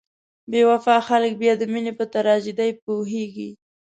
بې 0.51 0.61
وفا 0.69 0.95
خلک 1.07 1.31
بیا 1.41 1.53
د 1.57 1.63
مینې 1.71 1.93
په 1.99 2.05
تراژیدۍ 2.13 2.71
پوهیږي. 2.83 3.49